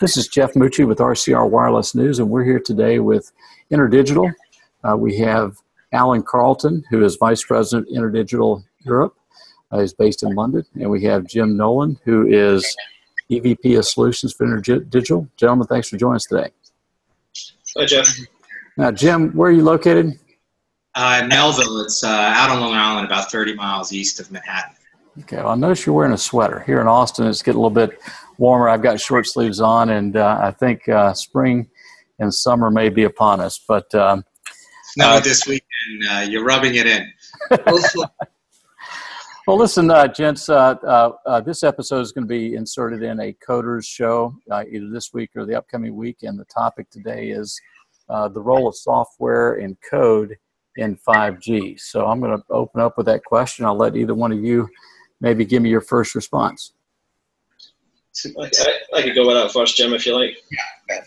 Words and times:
This 0.00 0.16
is 0.16 0.28
Jeff 0.28 0.54
Mucci 0.54 0.86
with 0.86 0.98
RCR 0.98 1.48
Wireless 1.48 1.94
News, 1.94 2.18
and 2.18 2.28
we're 2.28 2.44
here 2.44 2.58
today 2.58 2.98
with 2.98 3.30
InterDigital. 3.70 4.32
Uh, 4.82 4.96
we 4.96 5.16
have 5.18 5.56
Alan 5.92 6.22
Carlton, 6.22 6.82
who 6.90 7.04
is 7.04 7.16
Vice 7.16 7.44
President 7.44 7.88
InterDigital 7.88 8.64
Europe. 8.84 9.14
Uh, 9.70 9.80
he's 9.80 9.94
based 9.94 10.22
in 10.22 10.34
London. 10.34 10.64
And 10.74 10.90
we 10.90 11.04
have 11.04 11.24
Jim 11.26 11.56
Nolan, 11.56 11.98
who 12.04 12.26
is 12.26 12.76
EVP 13.30 13.78
of 13.78 13.84
Solutions 13.84 14.32
for 14.32 14.46
InterDigital. 14.46 15.28
Gentlemen, 15.36 15.66
thanks 15.66 15.88
for 15.88 15.96
joining 15.96 16.16
us 16.16 16.26
today. 16.26 16.50
Hi, 17.76 17.86
Jeff. 17.86 18.08
Now, 18.76 18.90
Jim, 18.90 19.32
where 19.32 19.50
are 19.50 19.54
you 19.54 19.62
located? 19.62 20.18
Uh, 20.94 21.24
Melville. 21.28 21.80
It's 21.80 22.02
uh, 22.04 22.08
out 22.08 22.50
on 22.50 22.60
Long 22.60 22.74
Island, 22.74 23.06
about 23.06 23.30
30 23.30 23.54
miles 23.54 23.92
east 23.92 24.20
of 24.20 24.30
Manhattan. 24.30 24.74
Okay, 25.20 25.36
well, 25.36 25.48
I 25.48 25.54
notice 25.56 25.84
you're 25.84 25.94
wearing 25.94 26.14
a 26.14 26.18
sweater. 26.18 26.60
Here 26.60 26.80
in 26.80 26.86
Austin, 26.86 27.26
it's 27.26 27.42
getting 27.42 27.58
a 27.58 27.62
little 27.62 27.74
bit 27.86 28.00
warmer. 28.38 28.70
I've 28.70 28.80
got 28.80 28.98
short 28.98 29.26
sleeves 29.26 29.60
on, 29.60 29.90
and 29.90 30.16
uh, 30.16 30.38
I 30.42 30.52
think 30.52 30.88
uh, 30.88 31.12
spring 31.12 31.68
and 32.18 32.32
summer 32.32 32.70
may 32.70 32.88
be 32.88 33.04
upon 33.04 33.38
us. 33.38 33.60
But 33.68 33.94
um, 33.94 34.24
snow 34.94 35.10
uh, 35.10 35.20
this 35.20 35.46
weekend, 35.46 36.08
uh, 36.10 36.20
you're 36.20 36.44
rubbing 36.44 36.76
it 36.76 36.86
in. 36.86 37.12
well, 39.46 39.58
listen, 39.58 39.90
uh, 39.90 40.08
gents, 40.08 40.48
uh, 40.48 41.42
this 41.44 41.62
episode 41.62 42.00
is 42.00 42.12
going 42.12 42.26
to 42.26 42.34
be 42.34 42.54
inserted 42.54 43.02
in 43.02 43.20
a 43.20 43.34
Coders 43.46 43.86
show 43.86 44.34
either 44.50 44.88
this 44.88 45.12
week 45.12 45.28
or 45.36 45.44
the 45.44 45.54
upcoming 45.54 45.94
week, 45.94 46.22
and 46.22 46.40
the 46.40 46.46
topic 46.46 46.88
today 46.88 47.28
is 47.28 47.60
the 48.08 48.40
role 48.40 48.66
of 48.66 48.74
software 48.74 49.56
and 49.56 49.76
code 49.90 50.38
in 50.76 50.96
5G. 51.06 51.78
So 51.78 52.06
I'm 52.06 52.18
going 52.18 52.34
to 52.34 52.42
open 52.48 52.80
up 52.80 52.96
with 52.96 53.04
that 53.06 53.24
question. 53.24 53.66
I'll 53.66 53.76
let 53.76 53.94
either 53.94 54.14
one 54.14 54.32
of 54.32 54.42
you 54.42 54.66
maybe 55.22 55.46
give 55.46 55.62
me 55.62 55.70
your 55.70 55.80
first 55.80 56.14
response. 56.14 56.72
I, 58.26 58.50
I 58.94 59.02
could 59.02 59.14
go 59.14 59.26
with 59.26 59.36
that 59.36 59.52
first, 59.52 59.76
Jim, 59.76 59.94
if 59.94 60.04
you 60.04 60.14
like. 60.14 60.36
Yeah. 60.50 61.00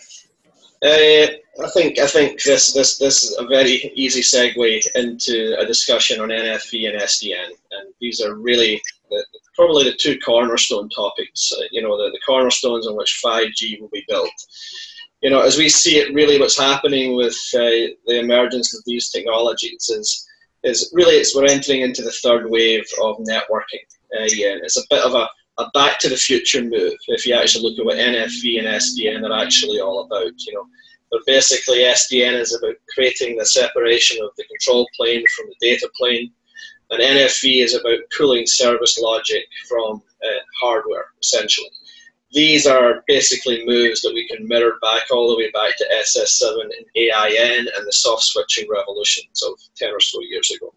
Uh, 0.84 1.28
I 1.64 1.70
think 1.74 1.99
I 1.99 2.08
think 2.08 2.41
this 2.43 2.74
this 2.74 2.98
this 2.98 3.24
is 3.24 3.38
a 3.38 3.46
very 3.46 3.91
easy 3.96 4.21
segue 4.21 4.88
into 4.96 5.55
a 5.60 5.66
discussion 5.66 6.20
on 6.20 6.30
NFV 6.30 6.90
and 6.90 7.02
SDN, 7.02 7.48
and 7.71 7.93
these 8.02 8.21
are 8.21 8.36
really 8.36 8.82
the, 9.10 9.26
probably 9.55 9.86
the 9.86 9.96
two 9.96 10.20
cornerstone 10.20 10.90
topics. 10.90 11.52
Uh, 11.54 11.63
you 11.71 11.82
know, 11.82 11.98
the, 11.98 12.12
the 12.12 12.20
cornerstones 12.26 12.88
on 12.88 12.98
which 12.98 13.21
5G 13.24 13.80
will 13.80 13.90
be 13.93 14.04
built. 14.08 14.32
You 15.21 15.30
know, 15.30 15.41
as 15.41 15.58
we 15.58 15.70
see 15.70 15.98
it, 15.98 16.13
really, 16.13 16.40
what's 16.40 16.60
happening 16.60 17.16
with 17.16 17.38
uh, 17.55 17.96
the 18.05 18.20
emergence 18.20 18.76
of 18.77 18.84
these 18.86 19.10
technologies 19.10 19.90
is 19.90 20.27
is 20.63 20.91
really 20.93 21.16
it's 21.16 21.36
we're 21.36 21.46
entering 21.46 21.82
into 21.82 22.02
the 22.02 22.12
third 22.12 22.49
wave 22.49 22.86
of 23.02 23.18
networking. 23.18 23.86
Uh, 24.14 24.28
yeah, 24.30 24.56
it's 24.62 24.78
a 24.78 24.84
bit 24.90 25.04
of 25.04 25.14
a 25.14 25.28
a 25.58 25.70
back 25.74 26.00
to 26.00 26.10
the 26.10 26.18
future 26.18 26.62
move 26.62 26.94
if 27.08 27.26
you 27.26 27.34
actually 27.34 27.64
look 27.64 27.80
at 27.80 27.86
what 27.86 27.98
NFV 27.98 28.60
and 28.60 28.68
SDN 28.68 29.28
are 29.30 29.42
actually 29.42 29.80
all 29.80 30.04
about. 30.04 30.34
You 30.38 30.54
know, 30.54 30.66
but 31.12 31.22
basically 31.26 31.80
SDN 31.80 32.34
is 32.34 32.54
about 32.54 32.76
creating 32.94 33.38
the 33.38 33.46
separation 33.46 34.22
of 34.24 34.32
the 34.38 34.44
control 34.46 34.88
plane 34.98 35.24
from 35.36 35.48
the 35.48 35.56
data 35.68 35.90
plane, 35.96 36.32
and 36.92 37.02
NFV 37.02 37.64
is 37.64 37.74
about 37.74 38.00
pulling 38.18 38.46
service 38.46 38.98
logic 39.00 39.46
from 39.70 40.02
uh, 40.24 40.40
hardware 40.62 41.08
essentially. 41.22 41.70
These 42.32 42.68
are 42.68 43.02
basically 43.08 43.66
moves 43.66 44.02
that 44.02 44.14
we 44.14 44.28
can 44.28 44.46
mirror 44.46 44.74
back 44.82 45.04
all 45.10 45.30
the 45.30 45.38
way 45.38 45.50
back 45.52 45.78
to 45.78 46.04
SS7 46.04 46.64
and 46.64 46.86
AIN 46.98 47.60
and 47.60 47.88
the 47.88 47.94
soft 47.94 48.24
switching 48.24 48.68
revolutions 48.70 49.42
of 49.42 49.54
10 49.78 49.94
or 49.94 50.02
so 50.02 50.20
years 50.22 50.52
ago. 50.52 50.74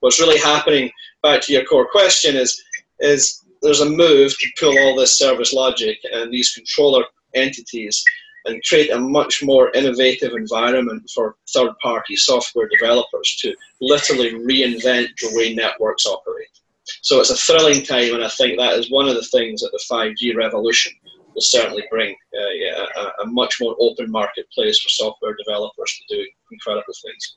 What's 0.00 0.20
really 0.20 0.38
happening, 0.38 0.90
back 1.22 1.40
to 1.42 1.52
your 1.52 1.64
core 1.64 1.88
question, 1.90 2.36
is, 2.36 2.62
is 3.00 3.44
there's 3.62 3.80
a 3.80 3.88
move 3.88 4.36
to 4.38 4.48
pull 4.58 4.78
all 4.78 4.96
this 4.96 5.18
service 5.18 5.52
logic 5.52 5.98
and 6.12 6.32
these 6.32 6.52
controller 6.52 7.04
entities 7.34 8.02
and 8.44 8.62
create 8.68 8.90
a 8.90 8.98
much 8.98 9.42
more 9.42 9.70
innovative 9.72 10.32
environment 10.32 11.10
for 11.12 11.36
third 11.52 11.72
party 11.82 12.14
software 12.16 12.68
developers 12.68 13.36
to 13.40 13.54
literally 13.80 14.32
reinvent 14.32 15.08
the 15.20 15.30
way 15.32 15.52
networks 15.52 16.06
operate. 16.06 16.46
So 17.02 17.20
it's 17.20 17.30
a 17.30 17.36
thrilling 17.36 17.82
time, 17.82 18.14
and 18.14 18.24
I 18.24 18.28
think 18.28 18.58
that 18.58 18.78
is 18.78 18.90
one 18.90 19.08
of 19.08 19.16
the 19.16 19.24
things 19.24 19.60
that 19.62 19.72
the 19.72 19.84
5G 19.90 20.36
revolution 20.36 20.92
will 21.34 21.42
certainly 21.42 21.82
bring 21.90 22.14
uh, 22.34 23.00
a, 23.00 23.22
a, 23.22 23.26
much 23.26 23.56
more 23.60 23.76
open 23.80 24.10
marketplace 24.10 24.80
for 24.80 24.88
software 24.88 25.36
developers 25.44 26.00
to 26.08 26.16
do 26.16 26.26
incredible 26.52 26.94
things. 27.04 27.36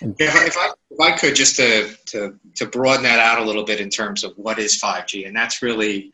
If 0.00 0.56
I, 0.56 0.70
if 0.90 1.00
I, 1.00 1.16
could 1.16 1.34
just 1.34 1.56
to, 1.56 1.94
to, 2.06 2.38
to 2.56 2.66
broaden 2.66 3.02
that 3.02 3.18
out 3.18 3.40
a 3.40 3.44
little 3.44 3.64
bit 3.64 3.80
in 3.80 3.90
terms 3.90 4.24
of 4.24 4.32
what 4.36 4.58
is 4.58 4.80
5G, 4.80 5.26
and 5.26 5.36
that's 5.36 5.62
really 5.62 6.12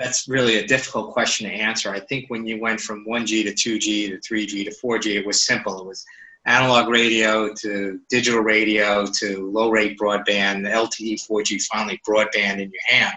that's 0.00 0.26
really 0.28 0.56
a 0.56 0.66
difficult 0.66 1.12
question 1.12 1.46
to 1.46 1.54
answer. 1.54 1.90
I 1.90 2.00
think 2.00 2.30
when 2.30 2.46
you 2.46 2.58
went 2.58 2.80
from 2.80 3.04
1G 3.06 3.44
to 3.44 3.52
2G 3.52 4.08
to 4.08 4.16
3G 4.16 4.64
to 4.64 4.74
4G, 4.82 5.16
it 5.16 5.26
was 5.26 5.44
simple. 5.44 5.78
It 5.78 5.86
was 5.86 6.06
analog 6.46 6.88
radio 6.88 7.52
to 7.54 8.00
digital 8.08 8.40
radio 8.40 9.04
to 9.04 9.50
low 9.50 9.70
rate 9.70 9.98
broadband, 9.98 10.66
LTE 10.66 11.28
4G, 11.28 11.62
finally 11.64 12.00
broadband 12.08 12.62
in 12.62 12.70
your 12.70 12.82
hand. 12.88 13.14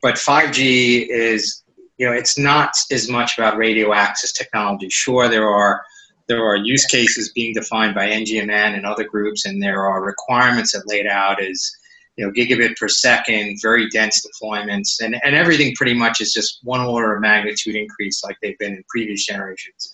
But 0.00 0.14
5G 0.14 1.08
is, 1.08 1.62
you 1.98 2.06
know, 2.06 2.12
it's 2.12 2.38
not 2.38 2.70
as 2.90 3.10
much 3.10 3.36
about 3.36 3.58
radio 3.58 3.92
access 3.92 4.32
technology. 4.32 4.88
Sure, 4.88 5.28
there 5.28 5.48
are 5.48 5.82
there 6.28 6.44
are 6.44 6.56
use 6.56 6.84
cases 6.84 7.32
being 7.32 7.54
defined 7.54 7.94
by 7.94 8.08
NGMN 8.08 8.76
and 8.76 8.86
other 8.86 9.04
groups, 9.04 9.46
and 9.46 9.62
there 9.62 9.86
are 9.86 10.04
requirements 10.04 10.72
that 10.72 10.86
laid 10.86 11.06
out 11.06 11.42
as 11.42 11.70
you 12.16 12.26
know 12.26 12.32
gigabit 12.32 12.76
per 12.76 12.88
second, 12.88 13.58
very 13.62 13.88
dense 13.88 14.24
deployments, 14.26 15.00
and, 15.00 15.16
and 15.24 15.34
everything 15.34 15.74
pretty 15.74 15.94
much 15.94 16.20
is 16.20 16.32
just 16.32 16.60
one 16.62 16.80
order 16.80 17.14
of 17.14 17.22
magnitude 17.22 17.74
increase 17.74 18.22
like 18.22 18.36
they've 18.42 18.58
been 18.58 18.74
in 18.74 18.84
previous 18.88 19.24
generations. 19.24 19.92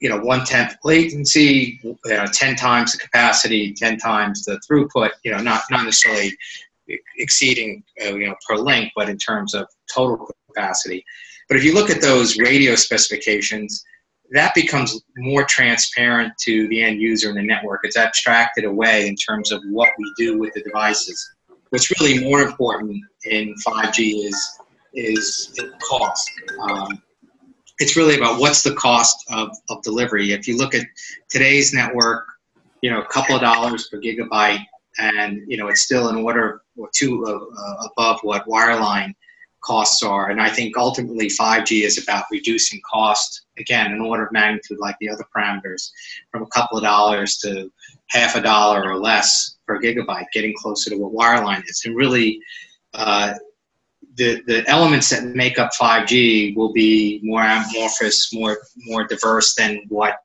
You 0.00 0.08
know, 0.08 0.18
one 0.18 0.44
tenth 0.44 0.76
latency, 0.84 1.80
you 1.82 1.96
know, 2.04 2.26
ten 2.26 2.56
times 2.56 2.92
the 2.92 2.98
capacity, 2.98 3.72
ten 3.74 3.96
times 3.96 4.44
the 4.44 4.60
throughput. 4.68 5.10
You 5.24 5.32
know, 5.32 5.38
not 5.38 5.62
not 5.70 5.84
necessarily 5.84 6.36
exceeding 7.18 7.84
uh, 8.04 8.14
you 8.14 8.26
know 8.26 8.34
per 8.48 8.56
link, 8.56 8.92
but 8.96 9.08
in 9.08 9.18
terms 9.18 9.54
of 9.54 9.68
total 9.94 10.28
capacity. 10.48 11.04
But 11.48 11.56
if 11.56 11.64
you 11.64 11.74
look 11.74 11.90
at 11.90 12.00
those 12.00 12.38
radio 12.38 12.74
specifications, 12.74 13.84
that 14.32 14.54
becomes 14.54 15.00
more 15.16 15.44
transparent 15.44 16.32
to 16.38 16.68
the 16.68 16.82
end 16.82 17.00
user 17.00 17.28
and 17.28 17.38
the 17.38 17.42
network. 17.42 17.80
It's 17.84 17.96
abstracted 17.96 18.64
away 18.64 19.08
in 19.08 19.16
terms 19.16 19.50
of 19.52 19.62
what 19.70 19.90
we 19.98 20.12
do 20.16 20.38
with 20.38 20.52
the 20.54 20.62
devices. 20.62 21.34
What's 21.70 21.90
really 22.00 22.22
more 22.24 22.42
important 22.42 23.02
in 23.24 23.54
5G 23.66 24.24
is 24.26 24.60
is 24.94 25.58
cost. 25.82 26.30
Um, 26.60 27.02
it's 27.78 27.94
really 27.96 28.16
about 28.16 28.40
what's 28.40 28.62
the 28.62 28.74
cost 28.74 29.24
of, 29.30 29.56
of 29.68 29.82
delivery. 29.82 30.32
If 30.32 30.48
you 30.48 30.56
look 30.56 30.74
at 30.74 30.86
today's 31.28 31.72
network, 31.72 32.24
you 32.82 32.90
know, 32.90 33.00
a 33.00 33.06
couple 33.06 33.36
of 33.36 33.42
dollars 33.42 33.88
per 33.88 34.00
gigabyte, 34.00 34.64
and 34.98 35.42
you 35.46 35.56
know, 35.56 35.68
it's 35.68 35.82
still 35.82 36.08
an 36.08 36.16
order 36.16 36.62
or 36.76 36.88
two 36.94 37.24
uh, 37.24 37.86
above 37.86 38.18
what 38.22 38.46
wireline 38.46 39.14
costs 39.60 40.02
are. 40.02 40.30
And 40.30 40.40
I 40.40 40.48
think 40.48 40.76
ultimately 40.76 41.26
5G 41.26 41.82
is 41.82 42.02
about 42.02 42.24
reducing 42.30 42.80
cost, 42.88 43.42
again, 43.58 43.92
an 43.92 44.00
order 44.00 44.26
of 44.26 44.32
magnitude 44.32 44.78
like 44.78 44.96
the 45.00 45.10
other 45.10 45.24
parameters, 45.34 45.90
from 46.30 46.42
a 46.42 46.46
couple 46.46 46.78
of 46.78 46.84
dollars 46.84 47.38
to 47.38 47.70
half 48.08 48.36
a 48.36 48.40
dollar 48.40 48.90
or 48.90 48.96
less 48.96 49.56
per 49.66 49.80
gigabyte, 49.80 50.26
getting 50.32 50.54
closer 50.56 50.90
to 50.90 50.96
what 50.96 51.12
wireline 51.12 51.62
is. 51.68 51.82
And 51.84 51.96
really, 51.96 52.40
uh, 52.94 53.34
the, 54.14 54.42
the 54.46 54.68
elements 54.68 55.10
that 55.10 55.24
make 55.24 55.58
up 55.58 55.70
5G 55.80 56.56
will 56.56 56.72
be 56.72 57.20
more 57.22 57.42
amorphous, 57.42 58.32
more, 58.32 58.58
more 58.86 59.06
diverse 59.06 59.54
than 59.54 59.82
what 59.88 60.16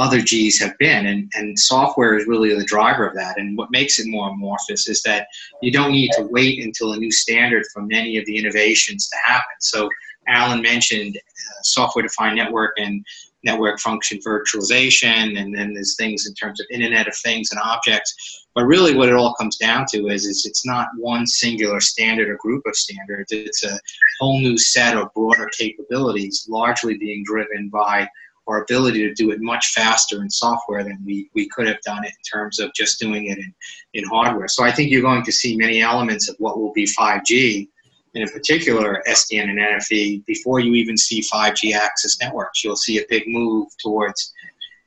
other 0.00 0.20
Gs 0.22 0.58
have 0.58 0.76
been. 0.78 1.06
And, 1.06 1.30
and 1.34 1.58
software 1.58 2.16
is 2.16 2.26
really 2.26 2.54
the 2.54 2.64
driver 2.64 3.06
of 3.06 3.14
that. 3.14 3.38
And 3.38 3.56
what 3.56 3.70
makes 3.70 3.98
it 3.98 4.08
more 4.08 4.30
amorphous 4.30 4.88
is 4.88 5.02
that 5.02 5.28
you 5.62 5.70
don't 5.70 5.92
need 5.92 6.10
to 6.12 6.28
wait 6.30 6.64
until 6.64 6.92
a 6.92 6.96
new 6.96 7.12
standard 7.12 7.64
for 7.72 7.82
many 7.82 8.16
of 8.16 8.24
the 8.24 8.36
innovations 8.36 9.08
to 9.10 9.16
happen. 9.24 9.56
So 9.60 9.88
Alan 10.26 10.62
mentioned 10.62 11.16
uh, 11.16 11.62
software 11.62 12.02
defined 12.02 12.36
network 12.36 12.72
and 12.78 13.04
network 13.42 13.80
function 13.80 14.18
virtualization, 14.18 15.38
and 15.38 15.54
then 15.54 15.72
there's 15.72 15.96
things 15.96 16.26
in 16.26 16.34
terms 16.34 16.60
of 16.60 16.66
Internet 16.70 17.08
of 17.08 17.16
Things 17.16 17.50
and 17.52 17.60
objects. 17.62 18.46
But 18.54 18.64
really, 18.64 18.94
what 18.94 19.08
it 19.08 19.14
all 19.14 19.34
comes 19.34 19.56
down 19.56 19.86
to 19.92 20.08
is, 20.08 20.26
is 20.26 20.44
it's 20.44 20.66
not 20.66 20.88
one 20.96 21.26
singular 21.26 21.80
standard 21.80 22.28
or 22.28 22.36
group 22.36 22.64
of 22.66 22.76
standards. 22.76 23.32
It's 23.32 23.64
a 23.64 23.78
whole 24.18 24.40
new 24.40 24.58
set 24.58 24.96
of 24.96 25.12
broader 25.14 25.48
capabilities, 25.56 26.46
largely 26.48 26.98
being 26.98 27.24
driven 27.24 27.68
by 27.68 28.08
our 28.46 28.62
ability 28.62 29.06
to 29.06 29.14
do 29.14 29.30
it 29.30 29.40
much 29.40 29.68
faster 29.68 30.22
in 30.22 30.30
software 30.30 30.82
than 30.82 30.98
we, 31.04 31.30
we 31.34 31.48
could 31.48 31.66
have 31.66 31.80
done 31.82 32.04
it 32.04 32.08
in 32.08 32.22
terms 32.38 32.58
of 32.58 32.72
just 32.74 32.98
doing 32.98 33.26
it 33.26 33.38
in, 33.38 33.54
in 33.94 34.04
hardware. 34.04 34.48
So 34.48 34.64
I 34.64 34.72
think 34.72 34.90
you're 34.90 35.02
going 35.02 35.24
to 35.24 35.32
see 35.32 35.56
many 35.56 35.82
elements 35.82 36.28
of 36.28 36.36
what 36.38 36.58
will 36.58 36.72
be 36.72 36.84
5G, 36.84 37.68
and 38.14 38.24
in 38.24 38.28
particular 38.28 39.02
SDN 39.08 39.50
and 39.50 39.58
NFV, 39.58 40.26
before 40.26 40.58
you 40.58 40.74
even 40.74 40.96
see 40.96 41.22
5G 41.32 41.74
access 41.74 42.18
networks. 42.20 42.64
You'll 42.64 42.76
see 42.76 42.98
a 42.98 43.04
big 43.08 43.24
move 43.28 43.68
towards 43.78 44.32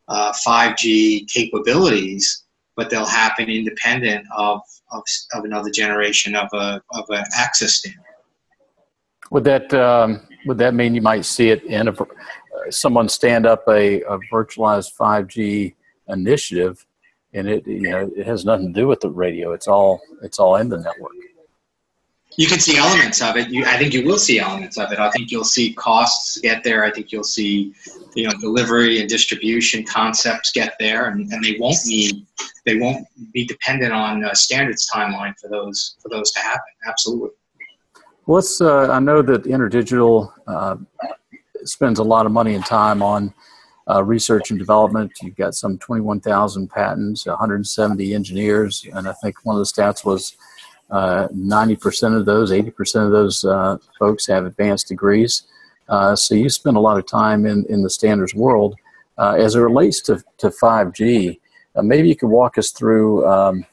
uh, 0.10 0.34
5G 0.46 1.28
capabilities, 1.30 2.44
but 2.76 2.90
they'll 2.90 3.06
happen 3.06 3.50
independent 3.50 4.26
of, 4.36 4.62
of, 4.92 5.04
of 5.34 5.46
another 5.46 5.70
generation 5.70 6.36
of 6.36 6.50
a 6.54 6.82
of 6.92 7.06
an 7.10 7.24
access 7.34 7.76
standard. 7.76 8.04
Would 9.34 9.46
that 9.46 9.74
um, 9.74 10.22
would 10.46 10.60
that 10.60 10.76
mean 10.76 10.94
you 10.94 11.02
might 11.02 11.26
see 11.26 11.50
it 11.50 11.64
in 11.64 11.88
a 11.88 11.96
someone 12.70 13.10
stand 13.10 13.48
up 13.48 13.64
a, 13.68 14.02
a 14.04 14.20
virtualized 14.32 14.96
5G 14.96 15.74
initiative, 16.08 16.86
and 17.34 17.50
it 17.50 17.66
you 17.66 17.90
know 17.90 18.12
it 18.16 18.28
has 18.28 18.46
nothing 18.46 18.72
to 18.72 18.80
do 18.80 18.88
with 18.88 19.02
the 19.02 19.10
radio. 19.10 19.54
It's 19.54 19.68
all 19.68 20.02
it's 20.22 20.38
all 20.38 20.58
in 20.58 20.70
the 20.70 20.78
network. 20.78 21.14
You 22.38 22.48
can 22.48 22.60
see 22.60 22.78
elements 22.78 23.24
of 23.24 23.36
it. 23.36 23.50
You, 23.50 23.66
I 23.66 23.78
think 23.78 23.94
you 23.94 24.06
will 24.06 24.20
see 24.20 24.40
elements 24.40 24.78
of 24.78 24.92
it. 24.92 25.00
I 25.00 25.10
think 25.10 25.32
you'll 25.32 25.44
see 25.44 25.74
costs 25.74 26.40
get 26.40 26.64
there. 26.64 26.84
I 26.84 26.92
think 26.92 27.12
you'll 27.12 27.24
see, 27.24 27.74
you 28.16 28.28
know, 28.28 28.34
delivery 28.40 29.00
and 29.00 29.10
distribution 29.10 29.84
concepts 29.84 30.52
get 30.52 30.76
there, 30.80 31.10
and, 31.10 31.32
and 31.32 31.44
they 31.44 31.58
won't 31.60 31.78
need, 31.86 32.26
they 32.66 32.78
won't 32.78 33.08
be 33.34 33.46
dependent 33.46 33.94
on 33.94 34.24
a 34.26 34.36
standards 34.36 34.88
timeline 34.94 35.34
for 35.40 35.48
those 35.50 35.96
for 36.04 36.10
those 36.10 36.32
to 36.34 36.40
happen. 36.40 36.74
Absolutely. 36.88 37.30
Uh, 38.28 38.90
I 38.90 39.00
know 39.00 39.22
that 39.22 39.44
InterDigital 39.44 40.32
uh, 40.48 40.78
spends 41.66 42.00
a 42.00 42.04
lot 42.04 42.26
of 42.26 42.32
money 42.32 42.56
and 42.56 42.66
time 42.66 43.02
on 43.02 43.34
uh, 43.90 44.04
research 44.04 44.50
and 44.50 44.58
development. 44.58 45.12
You've 45.22 45.36
got 45.36 45.56
some 45.56 45.78
21,000 45.78 46.70
patents, 46.70 47.26
170 47.26 48.14
engineers, 48.14 48.86
and 48.94 49.08
I 49.08 49.14
think 49.22 49.36
one 49.44 49.56
of 49.56 49.60
the 49.60 49.66
stats 49.66 50.06
was 50.06 50.38
uh, 50.90 51.28
90% 51.30 52.18
of 52.18 52.26
those, 52.26 52.52
80% 52.52 53.06
of 53.06 53.12
those 53.12 53.44
uh, 53.44 53.78
folks 54.00 54.28
have 54.28 54.46
advanced 54.46 54.88
degrees. 54.88 55.44
Uh, 55.90 56.16
so 56.16 56.34
you 56.34 56.50
spend 56.50 56.78
a 56.78 56.80
lot 56.80 56.98
of 56.98 57.06
time 57.06 57.46
in, 57.46 57.66
in 57.68 57.82
the 57.82 57.90
standards 57.90 58.34
world. 58.34 58.76
Uh, 59.18 59.36
as 59.38 59.56
it 59.56 59.60
relates 59.60 60.02
to, 60.02 60.24
to 60.38 60.50
5G, 60.50 61.40
uh, 61.76 61.82
maybe 61.82 62.08
you 62.08 62.16
could 62.16 62.30
walk 62.30 62.58
us 62.58 62.72
through 62.72 63.28
um, 63.28 63.66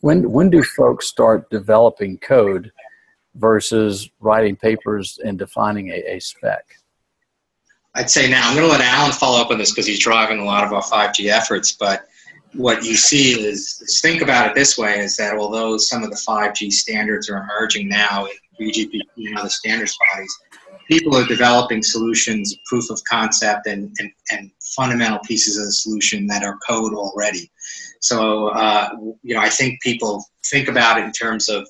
when, 0.00 0.30
when 0.30 0.48
do 0.48 0.62
folks 0.62 1.08
start 1.08 1.50
developing 1.50 2.18
code 2.18 2.70
versus 3.38 4.10
writing 4.20 4.56
papers 4.56 5.18
and 5.24 5.38
defining 5.38 5.88
a, 5.90 6.16
a 6.16 6.18
spec? 6.20 6.64
I'd 7.94 8.10
say 8.10 8.30
now 8.30 8.48
I'm 8.48 8.54
going 8.54 8.66
to 8.66 8.72
let 8.72 8.80
Alan 8.80 9.12
follow 9.12 9.40
up 9.40 9.50
on 9.50 9.58
this 9.58 9.72
because 9.72 9.86
he's 9.86 9.98
driving 9.98 10.38
a 10.38 10.44
lot 10.44 10.64
of 10.64 10.72
our 10.72 10.82
5G 10.82 11.30
efforts. 11.30 11.72
But 11.72 12.06
what 12.54 12.84
you 12.84 12.94
see 12.94 13.32
is, 13.40 13.80
is, 13.82 14.00
think 14.00 14.22
about 14.22 14.48
it 14.48 14.54
this 14.54 14.78
way: 14.78 15.00
is 15.00 15.16
that 15.16 15.36
although 15.36 15.76
some 15.78 16.02
of 16.02 16.10
the 16.10 16.16
5G 16.16 16.70
standards 16.72 17.28
are 17.28 17.42
emerging 17.42 17.88
now 17.88 18.26
in 18.26 18.32
3GPP 18.60 19.02
and 19.16 19.38
other 19.38 19.48
standards 19.48 19.96
bodies, 20.12 20.38
people 20.88 21.16
are 21.16 21.26
developing 21.26 21.82
solutions, 21.82 22.54
proof 22.66 22.90
of 22.90 23.02
concept, 23.04 23.66
and, 23.66 23.94
and, 23.98 24.10
and 24.30 24.50
fundamental 24.76 25.18
pieces 25.20 25.58
of 25.58 25.64
the 25.64 25.72
solution 25.72 26.26
that 26.26 26.42
are 26.42 26.58
code 26.66 26.94
already. 26.94 27.50
So 28.00 28.48
uh, 28.48 28.90
you 29.22 29.34
know, 29.34 29.40
I 29.40 29.48
think 29.48 29.80
people 29.82 30.24
think 30.46 30.68
about 30.68 30.98
it 30.98 31.04
in 31.04 31.12
terms 31.12 31.48
of 31.48 31.68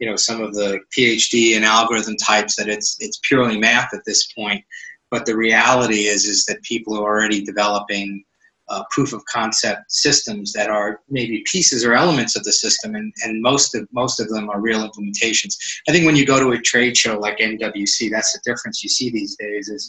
you 0.00 0.08
know 0.08 0.16
some 0.16 0.42
of 0.42 0.54
the 0.54 0.80
PhD 0.96 1.56
and 1.56 1.64
algorithm 1.64 2.16
types 2.16 2.56
that 2.56 2.68
it's 2.68 2.96
it's 3.00 3.20
purely 3.24 3.58
math 3.58 3.94
at 3.94 4.04
this 4.06 4.32
point 4.32 4.64
but 5.10 5.26
the 5.26 5.36
reality 5.36 6.06
is, 6.06 6.24
is 6.24 6.44
that 6.46 6.62
people 6.62 6.96
are 6.96 7.02
already 7.02 7.44
developing 7.44 8.24
uh, 8.68 8.82
proof 8.90 9.12
of 9.12 9.24
concept 9.26 9.80
systems 9.92 10.52
that 10.52 10.68
are 10.68 11.00
maybe 11.08 11.44
pieces 11.50 11.84
or 11.84 11.94
elements 11.94 12.34
of 12.34 12.42
the 12.42 12.52
system, 12.52 12.96
and, 12.96 13.12
and 13.22 13.40
most 13.40 13.76
of 13.76 13.86
most 13.92 14.18
of 14.18 14.28
them 14.28 14.50
are 14.50 14.60
real 14.60 14.88
implementations. 14.88 15.54
I 15.88 15.92
think 15.92 16.04
when 16.04 16.16
you 16.16 16.26
go 16.26 16.40
to 16.40 16.58
a 16.58 16.60
trade 16.60 16.96
show 16.96 17.16
like 17.18 17.38
MWC, 17.38 18.10
that's 18.10 18.32
the 18.32 18.40
difference 18.44 18.82
you 18.82 18.88
see 18.88 19.10
these 19.10 19.36
days 19.36 19.68
is 19.68 19.88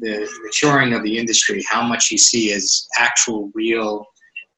the 0.00 0.28
maturing 0.42 0.94
of 0.94 1.04
the 1.04 1.16
industry. 1.16 1.64
How 1.68 1.82
much 1.82 2.10
you 2.10 2.18
see 2.18 2.50
is 2.50 2.88
actual, 2.98 3.52
real 3.54 4.04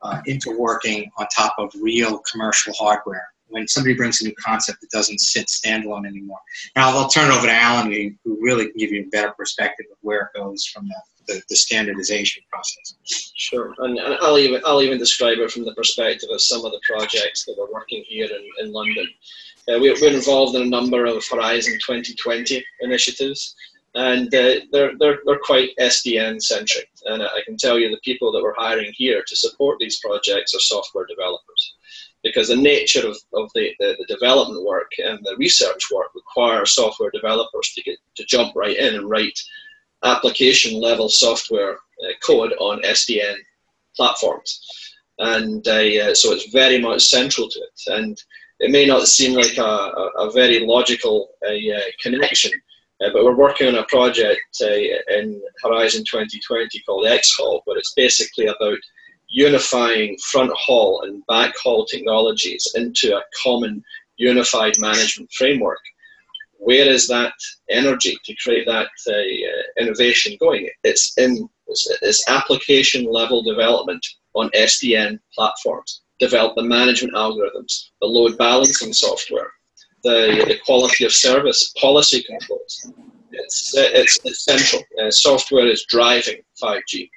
uh, 0.03 0.23
interworking 0.27 1.11
on 1.19 1.27
top 1.37 1.55
of 1.59 1.71
real 1.83 2.23
commercial 2.33 2.73
hardware 2.73 3.29
when 3.51 3.69
somebody 3.69 3.95
brings 3.95 4.21
a 4.21 4.25
new 4.25 4.35
concept 4.43 4.81
that 4.81 4.91
doesn't 4.91 5.21
sit 5.21 5.47
standalone 5.47 6.07
anymore. 6.07 6.39
Now 6.77 6.91
I'll, 6.91 6.99
I'll 6.99 7.09
turn 7.09 7.31
it 7.31 7.35
over 7.35 7.47
to 7.47 7.53
Alan, 7.53 7.93
who, 8.25 8.39
really 8.41 8.67
can 8.67 8.77
give 8.79 8.91
you 8.91 9.03
a 9.03 9.09
better 9.11 9.33
perspective 9.37 9.87
of 9.91 9.99
where 10.01 10.23
it 10.23 10.39
goes 10.39 10.65
from 10.65 10.89
the, 10.89 11.35
the, 11.35 11.43
the 11.51 11.57
standardization 11.57 12.43
process. 12.51 12.95
Sure, 13.37 13.75
and, 13.79 13.99
and, 13.99 14.17
I'll 14.21 14.39
even 14.39 14.63
I'll 14.65 14.83
even 14.83 14.99
describe 14.99 15.39
it 15.39 15.51
from 15.51 15.65
the 15.65 15.75
perspective 15.75 16.31
of 16.33 16.41
some 16.41 16.65
of 16.65 16.73
the 16.73 16.81
projects 16.89 17.45
that 17.45 17.57
we're 17.59 17.73
working 17.73 18.03
here 18.07 18.27
in, 18.27 18.67
in 18.67 18.73
London. 18.73 19.07
Uh, 19.69 19.79
we, 19.79 19.93
we're 20.01 20.15
involved 20.15 20.57
in 20.57 20.63
a 20.63 20.67
number 20.67 21.05
of 21.05 21.23
Horizon 21.29 21.75
2020 21.75 22.65
initiatives 22.81 23.55
and 23.95 24.29
uh, 24.29 24.61
they're, 24.71 24.93
they're, 24.99 25.19
they're 25.27 25.41
quite 25.43 25.71
SDN 25.81 26.41
centric. 26.41 26.89
And 27.07 27.23
I 27.23 27.41
can 27.45 27.57
tell 27.57 27.79
you 27.79 27.91
the 27.91 28.01
people 28.05 28.31
that 28.33 28.43
we're 28.43 28.55
hiring 28.57 28.93
here 28.95 29.23
to 29.27 29.37
support 29.37 29.79
these 29.81 29.99
projects 29.99 30.55
are 30.55 30.61
software 30.61 31.07
developers 31.07 31.75
because 32.23 32.49
the 32.49 32.57
nature 32.57 33.07
of, 33.07 33.17
of 33.33 33.51
the, 33.55 33.75
the, 33.79 33.97
the, 33.99 34.07
development 34.07 34.65
work 34.65 34.91
and 34.99 35.19
the 35.23 35.37
research 35.39 35.91
work 35.93 36.09
requires 36.15 36.75
software 36.75 37.11
developers 37.11 37.73
to 37.75 37.83
get 37.83 37.99
to 38.17 38.25
jump 38.27 38.55
right 38.55 38.77
in 38.77 38.95
and 38.95 39.09
write 39.09 39.39
application 40.05 40.81
level 40.81 41.09
software 41.09 41.75
uh, 41.75 42.13
code 42.23 42.53
on 42.61 42.83
SDN 42.83 43.37
platforms. 43.97 44.61
And 45.19 45.67
uh, 45.69 46.15
so 46.15 46.33
it's 46.33 46.51
very 46.51 46.79
much 46.79 47.03
central 47.03 47.49
to 47.49 47.59
it. 47.59 47.81
And 47.95 48.23
it 48.61 48.71
may 48.71 48.87
not 48.87 49.07
seem 49.07 49.35
like 49.35 49.57
a, 49.59 49.63
a, 49.63 50.31
very 50.33 50.61
logical 50.61 51.31
uh, 51.47 51.81
connection, 52.03 52.53
uh, 53.03 53.09
but 53.13 53.25
we're 53.25 53.37
working 53.37 53.69
on 53.69 53.77
a 53.77 53.85
project 53.85 54.41
uh, 54.63 54.67
in 54.67 55.41
Horizon 55.63 56.05
2020 56.11 56.81
called 56.83 57.07
Xhaul, 57.07 57.61
but 57.67 57.77
it's 57.79 57.95
basically 57.95 58.47
about 58.47 58.79
unifying 59.31 60.19
front 60.19 60.53
haul 60.55 61.03
and 61.03 61.25
back 61.27 61.55
haul 61.57 61.87
technologies 61.87 62.67
into 62.75 63.17
a 63.17 63.23
common 63.43 63.83
unified 64.17 64.75
management 64.79 65.33
framework. 65.33 65.81
Where 66.59 66.87
is 66.87 67.09
that 67.09 67.33
energy 67.71 68.19
to 68.25 68.35
create 68.43 68.67
that 68.67 68.89
uh, 69.09 69.13
uh 69.13 69.83
innovation 69.83 70.37
going? 70.39 70.69
It's 70.85 71.17
in 71.17 71.49
it's, 71.69 72.29
application 72.29 73.05
level 73.05 73.43
development 73.43 74.05
on 74.35 74.51
SDN 74.51 75.19
platforms. 75.35 76.03
Develop 76.19 76.55
the 76.57 76.63
management 76.63 77.15
algorithms, 77.15 77.91
the 78.01 78.07
load 78.07 78.37
balancing 78.37 78.93
software, 78.93 79.51
the, 80.05 80.45
the 80.49 80.59
quality 80.67 81.05
of 81.05 81.13
service 81.13 81.73
policy 81.81 82.23
controls. 82.25 82.93
It's, 83.33 83.73
it's. 83.75 84.75
Uh, 85.01 85.11
software 85.11 85.67
is 85.67 85.87
driving 85.89 86.43
5G. 86.63 87.09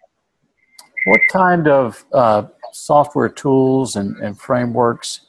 What 1.05 1.21
kind 1.31 1.67
of 1.67 2.03
uh, 2.13 2.43
software 2.71 3.29
tools 3.29 3.95
and, 3.95 4.15
and 4.17 4.39
frameworks 4.39 5.21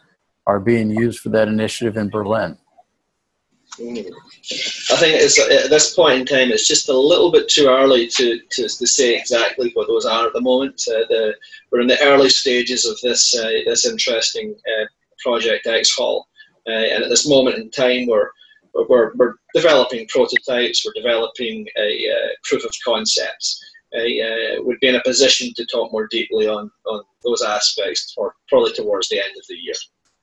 are 0.47 0.61
being 0.61 0.91
used 0.91 1.21
for 1.21 1.31
that 1.31 1.49
initiative 1.49 1.97
in 1.97 2.11
Berlin? 2.11 2.57
I 3.81 4.97
think 4.97 5.21
it's, 5.21 5.39
at 5.39 5.71
this 5.71 5.95
point 5.95 6.21
in 6.21 6.27
time, 6.27 6.53
it's 6.53 6.69
just 6.69 6.89
a 6.89 6.97
little 6.97 7.33
bit 7.33 7.49
too 7.49 7.67
early 7.67 8.07
to, 8.07 8.39
to, 8.53 8.69
to 8.69 8.87
say 8.87 9.17
exactly 9.17 9.73
what 9.75 9.89
those 9.89 10.07
are 10.07 10.27
at 10.29 10.33
the 10.33 10.41
moment. 10.41 10.81
Uh, 10.89 11.03
the, 11.09 11.35
we're 11.73 11.81
in 11.81 11.89
the 11.89 12.01
early 12.03 12.29
stages 12.29 12.87
of 12.87 12.97
this 13.01 13.35
uh, 13.37 13.51
this 13.67 13.85
interesting 13.85 14.55
uh, 14.55 14.85
project 15.25 15.67
Xhaul, 15.67 16.23
uh, 16.69 16.71
and 16.71 17.03
at 17.03 17.11
this 17.11 17.29
moment 17.29 17.57
in 17.57 17.69
time, 17.71 18.07
we're 18.07 18.31
we're, 18.89 19.13
we're 19.15 19.35
developing 19.55 20.07
prototypes, 20.09 20.85
we're 20.85 21.01
developing 21.01 21.67
a 21.77 22.09
uh, 22.11 22.29
proof 22.45 22.65
of 22.65 22.73
concepts 22.85 23.61
uh, 23.95 24.63
would 24.63 24.81
be 24.81 24.89
in 24.89 24.97
a 24.97 25.03
position 25.03 25.53
to 25.55 25.65
talk 25.67 25.93
more 25.93 26.07
deeply 26.09 26.49
on, 26.49 26.71
on 26.87 27.03
those 27.25 27.43
aspects 27.43 28.13
for 28.15 28.35
probably 28.49 28.73
towards 28.73 29.09
the 29.09 29.19
end 29.19 29.33
of 29.37 29.47
the 29.49 29.55
year. 29.55 29.75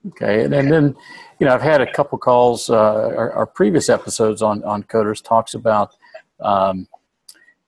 Okay, 0.08 0.44
and, 0.44 0.54
and 0.54 0.72
then, 0.72 0.96
you 1.40 1.46
know, 1.46 1.54
I've 1.54 1.62
had 1.62 1.80
a 1.80 1.92
couple 1.92 2.18
calls. 2.18 2.70
Uh, 2.70 3.14
our, 3.16 3.32
our, 3.34 3.46
previous 3.46 3.88
episodes 3.88 4.42
on 4.42 4.64
on 4.64 4.84
coders 4.84 5.24
talks 5.24 5.54
about. 5.54 5.96
Um, 6.40 6.88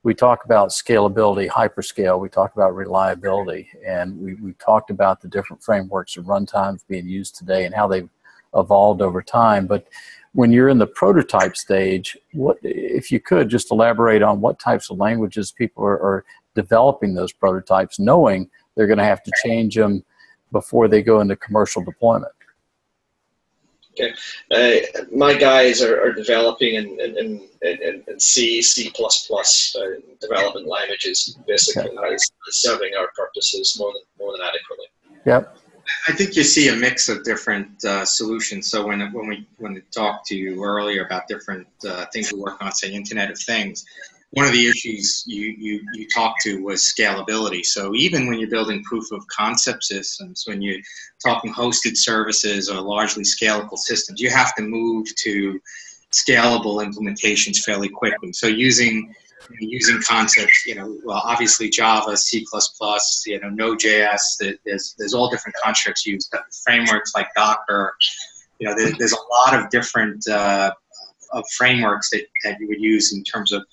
we 0.01 0.13
talk 0.13 0.43
about 0.43 0.69
scalability, 0.69 1.47
hyperscale. 1.47 2.19
We 2.19 2.27
talk 2.27 2.55
about 2.55 2.75
reliability, 2.75 3.69
and 3.85 4.19
we 4.19 4.33
we 4.35 4.53
talked 4.53 4.89
about 4.89 5.21
the 5.21 5.27
different 5.27 5.61
frameworks 5.61 6.17
of 6.17 6.25
runtimes 6.25 6.81
being 6.87 7.07
used 7.07 7.35
today 7.35 7.65
and 7.65 7.75
how 7.75 7.87
they've 7.87 8.09
evolved 8.55 9.01
over 9.01 9.21
time. 9.21 9.67
But 9.67 9.87
when 10.33 10.51
you're 10.51 10.69
in 10.69 10.79
the 10.79 10.87
prototype 10.87 11.55
stage, 11.55 12.17
what 12.33 12.57
if 12.63 13.11
you 13.11 13.19
could 13.19 13.49
just 13.49 13.71
elaborate 13.71 14.21
on 14.21 14.41
what 14.41 14.59
types 14.59 14.89
of 14.89 14.97
languages 14.97 15.51
people 15.51 15.83
are, 15.83 15.99
are 16.01 16.25
developing 16.55 17.13
those 17.13 17.31
prototypes, 17.31 17.99
knowing 17.99 18.49
they're 18.75 18.87
going 18.87 18.97
to 18.97 19.05
have 19.05 19.23
to 19.23 19.31
change 19.43 19.75
them 19.75 20.03
before 20.51 20.87
they 20.87 21.01
go 21.01 21.19
into 21.21 21.35
commercial 21.35 21.83
deployment? 21.83 22.31
Okay, 23.91 24.11
uh, 24.49 25.03
my 25.11 25.35
guys 25.35 25.83
are, 25.83 26.01
are 26.01 26.13
developing 26.13 26.75
in, 26.75 26.99
in, 26.99 27.47
in, 27.61 28.03
in, 28.07 28.19
C, 28.19 28.59
C++ 28.59 28.91
uh, 28.91 29.81
development 30.19 30.67
languages, 30.67 31.37
basically 31.47 31.91
okay. 31.95 32.17
serving 32.49 32.93
our 32.99 33.09
purposes 33.15 33.77
more 33.79 33.93
than 33.93 34.01
more 34.19 34.31
than 34.31 34.41
adequately. 34.41 34.87
Yep. 35.27 35.57
I 36.07 36.13
think 36.13 36.35
you 36.35 36.43
see 36.43 36.69
a 36.69 36.75
mix 36.75 37.09
of 37.09 37.23
different 37.23 37.83
uh, 37.83 38.05
solutions. 38.05 38.69
So 38.69 38.87
when 38.87 38.99
when 39.11 39.27
we 39.27 39.47
when 39.57 39.73
we 39.73 39.81
talked 39.91 40.27
to 40.27 40.35
you 40.35 40.63
earlier 40.63 41.05
about 41.05 41.27
different 41.27 41.67
uh, 41.87 42.05
things 42.13 42.31
we 42.31 42.39
work 42.39 42.61
on, 42.61 42.71
say 42.71 42.91
Internet 42.93 43.31
of 43.31 43.39
Things, 43.39 43.85
one 44.31 44.45
of 44.45 44.51
the 44.51 44.67
issues 44.67 45.23
you, 45.27 45.55
you 45.57 45.81
you 45.93 46.07
talked 46.07 46.41
to 46.41 46.63
was 46.63 46.81
scalability. 46.81 47.63
So 47.63 47.93
even 47.95 48.27
when 48.27 48.39
you're 48.39 48.49
building 48.49 48.83
proof 48.83 49.11
of 49.11 49.27
concept 49.27 49.83
systems, 49.83 50.45
when 50.47 50.61
you're 50.61 50.81
talking 51.23 51.53
hosted 51.53 51.97
services 51.97 52.69
or 52.69 52.81
largely 52.81 53.23
scalable 53.23 53.77
systems, 53.77 54.19
you 54.19 54.29
have 54.29 54.55
to 54.55 54.63
move 54.63 55.13
to 55.15 55.59
scalable 56.11 56.83
implementations 56.85 57.57
fairly 57.57 57.89
quickly. 57.89 58.33
So 58.33 58.47
using 58.47 59.13
using 59.59 60.01
concepts, 60.07 60.65
you 60.65 60.75
know, 60.75 60.97
well, 61.03 61.21
obviously 61.23 61.69
Java, 61.69 62.15
C++, 62.17 62.45
you 63.25 63.39
know, 63.39 63.49
Node.js. 63.49 64.19
There's 64.65 64.95
there's 64.97 65.13
all 65.13 65.29
different 65.29 65.55
constructs 65.63 66.05
used. 66.05 66.33
Frameworks 66.63 67.13
like 67.15 67.27
Docker. 67.35 67.95
You 68.59 68.69
know, 68.69 68.75
there, 68.75 68.91
there's 68.97 69.13
a 69.13 69.49
lot 69.49 69.59
of 69.59 69.69
different 69.69 70.27
uh, 70.27 70.71
of 71.33 71.43
frameworks 71.57 72.09
that, 72.11 72.25
that 72.43 72.59
you 72.59 72.67
would 72.67 72.81
use 72.81 73.13
in 73.13 73.23
terms 73.23 73.51
of 73.51 73.63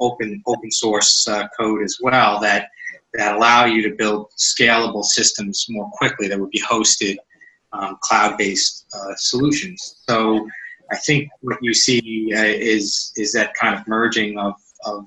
open 0.00 0.42
open 0.46 0.70
source 0.70 1.26
uh, 1.28 1.46
code 1.58 1.82
as 1.82 1.98
well 2.00 2.40
that 2.40 2.68
that 3.14 3.36
allow 3.36 3.64
you 3.64 3.80
to 3.88 3.94
build 3.94 4.28
scalable 4.36 5.04
systems 5.04 5.66
more 5.68 5.88
quickly 5.92 6.26
that 6.26 6.38
would 6.38 6.50
be 6.50 6.60
hosted 6.60 7.16
um, 7.72 7.96
cloud-based 8.02 8.86
uh, 8.92 9.14
solutions. 9.16 10.02
So 10.08 10.48
I 10.90 10.96
think 10.96 11.30
what 11.40 11.58
you 11.60 11.74
see 11.74 12.32
uh, 12.34 12.42
is 12.42 13.12
is 13.16 13.32
that 13.32 13.54
kind 13.54 13.78
of 13.78 13.86
merging 13.86 14.38
of 14.38 14.54
of, 14.84 15.06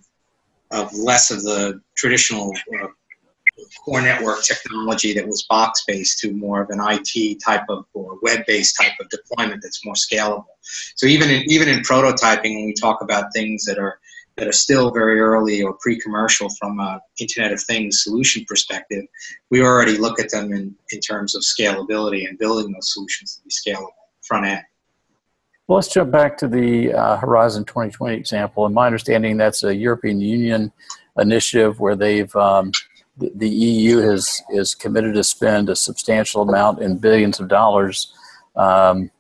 of 0.72 0.94
less 0.94 1.32
of 1.32 1.44
the 1.44 1.82
traditional 1.96 2.54
uh, 2.82 2.88
core 3.84 4.02
network 4.02 4.44
technology 4.44 5.14
that 5.14 5.26
was 5.26 5.44
box 5.50 5.84
based 5.88 6.20
to 6.20 6.32
more 6.32 6.62
of 6.62 6.70
an 6.70 6.80
IT 6.82 7.40
type 7.44 7.64
of 7.70 7.86
or 7.94 8.18
web 8.22 8.42
based 8.48 8.78
type 8.80 8.94
of 9.00 9.10
deployment 9.10 9.62
that's 9.62 9.86
more 9.86 9.96
scalable. 9.96 10.46
So 10.96 11.08
even 11.08 11.30
in 11.30 11.44
even 11.48 11.68
in 11.68 11.80
prototyping, 11.80 12.56
when 12.56 12.66
we 12.66 12.74
talk 12.74 13.02
about 13.02 13.34
things 13.34 13.66
that 13.66 13.80
are 13.80 14.00
that 14.38 14.48
are 14.48 14.54
still 14.54 14.92
very 14.92 15.20
early 15.20 15.64
or 15.64 15.74
pre-commercial 15.82 16.48
from 16.60 16.80
a 16.80 17.02
Internet 17.20 17.54
of 17.54 17.62
Things 17.64 18.04
solution 18.04 18.46
perspective, 18.48 19.04
we 19.50 19.64
already 19.64 19.98
look 19.98 20.20
at 20.20 20.30
them 20.30 20.54
in, 20.54 20.76
in 20.92 21.00
terms 21.00 21.36
of 21.36 21.42
scalability 21.42 22.28
and 22.30 22.38
building 22.38 22.72
those 22.72 22.94
solutions 22.94 23.36
to 23.36 23.44
be 23.44 23.50
scalable 23.50 23.90
front 24.22 24.46
end. 24.46 24.62
Well, 25.68 25.76
let's 25.76 25.90
jump 25.90 26.12
back 26.12 26.38
to 26.38 26.48
the 26.48 26.94
uh, 26.94 27.18
Horizon 27.18 27.66
2020 27.66 28.16
example. 28.16 28.66
In 28.66 28.74
my 28.74 28.86
understanding, 28.86 29.36
that's 29.36 29.66
a 29.66 29.76
European 29.76 30.22
Union 30.22 30.72
initiative 31.20 31.82
where 31.82 31.98
they've 31.98 32.34
um, 32.38 32.72
the, 33.18 33.32
the 33.36 33.50
EU 33.50 33.98
has 33.98 34.42
is 34.50 34.74
committed 34.74 35.16
to 35.16 35.26
spend 35.26 35.70
a 35.70 35.76
substantial 35.76 36.42
amount 36.42 36.82
in 36.82 36.98
billions 36.98 37.42
of 37.42 37.50
dollars 37.50 38.14
um, 38.56 39.12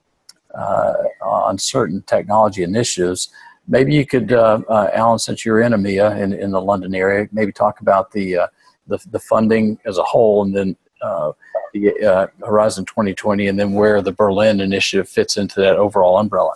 uh, 0.55 0.93
on 1.21 1.57
certain 1.57 2.01
technology 2.03 2.63
initiatives. 2.63 3.27
Maybe 3.67 3.93
you 3.93 4.05
could, 4.05 4.31
uh, 4.31 4.61
uh, 4.69 4.89
Alan, 4.93 5.19
since 5.19 5.43
you're 5.43 5.59
in 5.59 5.73
EMEA 5.73 6.17
in, 6.17 6.31
in 6.31 6.51
the 6.51 6.61
London 6.61 6.95
area, 6.95 7.27
maybe 7.33 7.51
talk 7.51 7.81
about 7.81 8.13
the, 8.13 8.37
uh, 8.37 8.47
the, 8.87 8.97
the 9.11 9.19
funding 9.19 9.77
as 9.85 9.97
a 9.97 10.03
whole, 10.03 10.43
and 10.43 10.55
then 10.55 10.77
uh, 11.01 11.33
the 11.74 12.03
uh, 12.03 12.27
Horizon 12.45 12.86
2020, 12.86 13.47
and 13.47 13.59
then 13.59 13.74
where 13.74 14.01
the 14.01 14.12
Berlin 14.12 14.59
initiative 14.59 15.09
fits 15.09 15.38
into 15.38 15.59
that 15.62 15.77
overall 15.77 16.17
umbrella. 16.17 16.53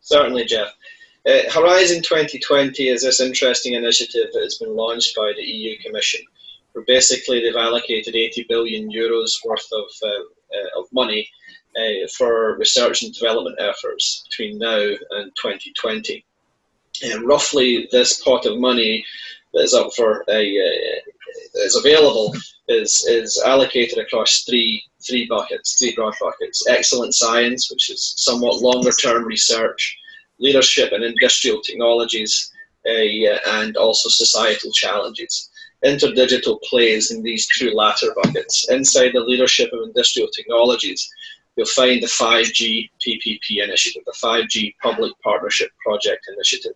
Certainly, 0.00 0.46
Jeff. 0.46 0.68
Uh, 1.26 1.50
Horizon 1.50 2.02
2020 2.02 2.88
is 2.88 3.02
this 3.02 3.20
interesting 3.20 3.74
initiative 3.74 4.28
that 4.32 4.42
has 4.42 4.58
been 4.58 4.76
launched 4.76 5.16
by 5.16 5.32
the 5.34 5.42
EU 5.42 5.78
Commission. 5.78 6.20
Where 6.72 6.84
basically, 6.84 7.40
they've 7.40 7.56
allocated 7.56 8.14
80 8.14 8.46
billion 8.48 8.90
euros 8.90 9.32
worth 9.44 9.68
of, 9.72 9.84
of 10.76 10.86
money 10.92 11.28
uh, 11.76 12.06
for 12.16 12.56
research 12.56 13.02
and 13.02 13.12
development 13.12 13.56
efforts 13.58 14.24
between 14.28 14.58
now 14.58 14.78
and 14.78 15.32
2020. 15.34 16.24
And 17.02 17.26
roughly, 17.26 17.88
this 17.90 18.22
pot 18.22 18.46
of 18.46 18.58
money 18.58 19.04
that 19.52 19.64
is 19.64 19.74
up 19.74 19.92
for 19.94 20.24
a 20.28 20.58
uh, 20.58 21.00
is 21.54 21.76
available 21.76 22.34
is 22.68 23.04
is 23.08 23.42
allocated 23.44 23.98
across 23.98 24.44
three 24.44 24.82
three 25.06 25.26
buckets, 25.26 25.76
three 25.78 25.94
broad 25.94 26.14
buckets: 26.20 26.66
excellent 26.68 27.14
science, 27.14 27.70
which 27.70 27.90
is 27.90 28.14
somewhat 28.16 28.60
longer 28.60 28.92
term 28.92 29.24
research, 29.24 29.96
leadership 30.38 30.92
and 30.92 31.04
industrial 31.04 31.60
technologies, 31.60 32.50
uh, 32.86 33.38
and 33.58 33.76
also 33.76 34.08
societal 34.08 34.72
challenges. 34.72 35.50
Interdigital 35.84 36.60
plays 36.62 37.10
in 37.10 37.22
these 37.22 37.46
two 37.58 37.70
latter 37.70 38.08
buckets. 38.22 38.68
Inside 38.70 39.10
the 39.12 39.20
leadership 39.20 39.70
of 39.72 39.82
industrial 39.82 40.28
technologies, 40.28 41.06
you'll 41.56 41.66
find 41.66 42.02
the 42.02 42.06
5G 42.06 42.88
PPP 43.06 43.62
initiative, 43.62 44.02
the 44.06 44.14
5G 44.22 44.74
Public 44.82 45.12
Partnership 45.22 45.70
Project 45.84 46.26
initiative. 46.32 46.72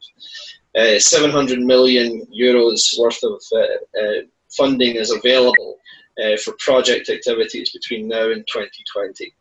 Uh, 0.79 0.99
700 0.99 1.61
million 1.61 2.27
euros 2.27 2.99
worth 2.99 3.19
of 3.25 3.41
uh, 3.53 3.99
uh, 3.99 4.23
funding 4.57 4.97
is 4.97 5.11
available 5.11 5.78
uh, 6.23 6.37
for 6.38 6.55
project 6.59 7.09
activities 7.09 7.71
between 7.71 8.09
now 8.09 8.31
and 8.31 8.47
2020. 8.52 9.33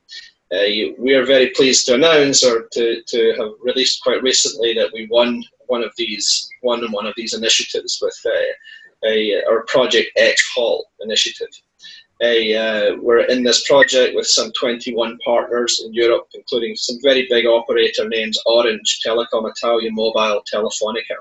Uh, 0.49 0.93
we 0.97 1.13
are 1.13 1.25
very 1.25 1.49
pleased 1.49 1.85
to 1.85 1.95
announce 1.95 2.43
or 2.43 2.67
to, 2.71 3.01
to 3.05 3.33
have 3.37 3.51
released 3.61 4.01
quite 4.01 4.23
recently 4.23 4.73
that 4.73 4.91
we 4.93 5.07
won 5.11 5.43
one 5.67 5.83
of 5.83 5.91
these 5.97 6.49
won 6.63 6.89
one 6.93 7.05
of 7.05 7.13
these 7.17 7.33
initiatives 7.33 7.99
with 8.01 8.17
uh, 8.25 9.09
a, 9.09 9.43
our 9.49 9.63
Project 9.65 10.09
Xhaul 10.17 10.83
initiative 11.01 11.49
a, 12.21 12.55
uh, 12.55 12.95
we're 12.99 13.25
in 13.25 13.43
this 13.43 13.67
project 13.67 14.15
with 14.15 14.27
some 14.27 14.51
21 14.53 15.17
partners 15.23 15.81
in 15.85 15.93
Europe, 15.93 16.27
including 16.33 16.75
some 16.75 16.97
very 17.03 17.27
big 17.29 17.45
operator 17.45 18.07
names 18.09 18.39
Orange, 18.45 19.01
Telecom 19.05 19.49
Italia 19.49 19.89
Mobile, 19.91 20.41
Telefonica. 20.51 21.17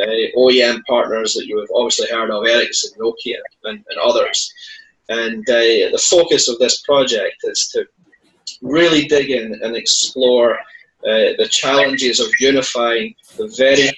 Uh, 0.00 0.06
OEM 0.36 0.80
partners 0.88 1.34
that 1.34 1.46
you 1.46 1.58
have 1.60 1.68
obviously 1.72 2.08
heard 2.10 2.30
of, 2.30 2.44
Ericsson, 2.44 2.98
Nokia, 2.98 3.38
and, 3.64 3.84
and 3.88 3.98
others. 4.02 4.52
And 5.08 5.48
uh, 5.48 5.92
the 5.92 6.04
focus 6.10 6.48
of 6.48 6.58
this 6.58 6.80
project 6.82 7.36
is 7.44 7.68
to 7.74 7.86
really 8.62 9.06
dig 9.06 9.30
in 9.30 9.60
and 9.62 9.76
explore 9.76 10.58
uh, 11.06 11.36
the 11.38 11.48
challenges 11.50 12.18
of 12.18 12.28
unifying 12.40 13.14
the 13.36 13.46
very, 13.58 13.90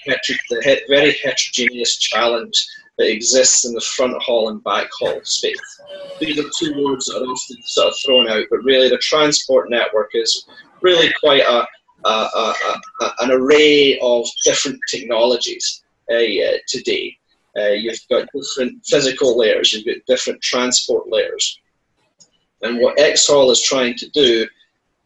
the 0.51 0.81
very 0.89 1.13
heterogeneous 1.23 1.97
challenge 1.99 2.67
that 2.99 3.11
exists 3.11 3.65
in 3.65 3.73
the 3.75 3.81
front 3.81 4.21
haul 4.23 4.49
and 4.49 4.63
back 4.65 4.89
haul 4.99 5.21
space. 5.23 5.81
These 6.19 6.39
are 6.39 6.51
two 6.59 6.85
words 6.85 7.07
that 7.07 7.23
are 7.23 7.27
often 7.27 7.57
sort 7.63 7.89
of 7.89 7.95
thrown 8.05 8.29
out, 8.29 8.47
but 8.51 8.65
really 8.65 8.89
the 8.89 8.99
transport 8.99 9.71
network 9.71 10.11
is 10.15 10.47
really 10.81 11.13
quite 11.21 11.43
a, 11.43 11.67
a, 12.05 12.11
a, 12.11 13.13
an 13.21 13.31
array 13.31 13.99
of 14.01 14.27
different 14.45 14.81
technologies 14.91 15.85
uh, 16.11 16.59
today. 16.69 17.17
Uh, 17.57 17.69
you've 17.69 17.99
got 18.11 18.29
different 18.35 18.85
physical 18.85 19.39
layers, 19.39 19.73
you've 19.73 19.87
got 19.87 20.05
different 20.07 20.41
transport 20.43 21.09
layers. 21.09 21.59
And 22.63 22.81
what 22.81 22.99
XHAUL 22.99 23.51
is 23.51 23.63
trying 23.63 23.95
to 23.97 24.09
do 24.11 24.47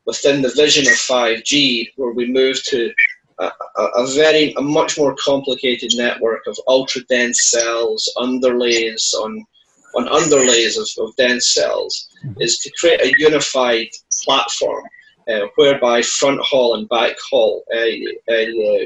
within 0.06 0.42
the 0.42 0.52
vision 0.56 0.86
of 0.86 0.94
5G, 0.94 1.90
where 1.96 2.12
we 2.12 2.26
move 2.30 2.62
to 2.64 2.92
a, 3.38 3.50
a, 3.76 4.06
very 4.14 4.52
a 4.54 4.60
much 4.60 4.98
more 4.98 5.16
complicated 5.16 5.92
network 5.96 6.46
of 6.46 6.58
ultra 6.68 7.02
dense 7.04 7.50
cells, 7.50 8.12
underlays 8.16 9.14
on 9.14 9.46
on 9.94 10.06
underlays 10.06 10.78
of, 10.78 10.88
of 11.04 11.16
dense 11.16 11.52
cells, 11.52 12.08
is 12.38 12.58
to 12.58 12.70
create 12.78 13.00
a 13.00 13.14
unified 13.18 13.88
platform 14.22 14.84
uh, 15.28 15.46
whereby 15.56 16.00
front 16.02 16.40
haul 16.40 16.76
and 16.76 16.88
back 16.88 17.16
haul 17.28 17.64
uh, 17.74 18.32
uh, 18.32 18.84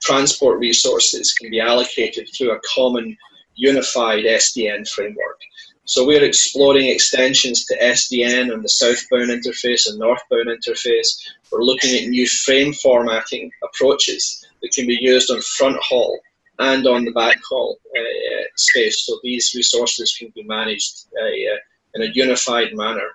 transport 0.00 0.58
resources 0.58 1.32
can 1.32 1.50
be 1.50 1.60
allocated 1.60 2.28
through 2.34 2.52
a 2.52 2.60
common 2.74 3.16
unified 3.54 4.24
SDN 4.24 4.88
framework. 4.88 5.40
So 5.84 6.04
we're 6.04 6.24
exploring 6.24 6.88
extensions 6.88 7.64
to 7.66 7.78
SDN 7.78 8.52
on 8.52 8.62
the 8.62 8.68
southbound 8.68 9.30
interface 9.30 9.88
and 9.88 9.98
northbound 9.98 10.48
interface. 10.48 11.08
We're 11.50 11.62
looking 11.62 11.94
at 11.94 12.08
new 12.08 12.26
frame 12.26 12.72
formatting 12.72 13.52
approaches 13.62 14.44
that 14.62 14.72
can 14.72 14.86
be 14.86 14.98
used 15.00 15.30
on 15.30 15.40
front 15.42 15.76
haul 15.80 16.18
and 16.58 16.86
on 16.88 17.04
the 17.04 17.12
back 17.12 17.38
haul 17.48 17.78
uh, 17.96 18.44
space. 18.56 19.06
So 19.06 19.20
these 19.22 19.52
resources 19.54 20.16
can 20.18 20.32
be 20.34 20.42
managed 20.42 21.06
uh, 21.20 21.56
in 21.94 22.02
a 22.02 22.12
unified 22.14 22.74
manner. 22.74 23.10